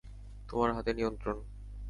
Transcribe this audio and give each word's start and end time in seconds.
তোমার 0.49 0.69
হাতে 0.73 0.91
নিয়ন্ত্রণ। 0.93 1.37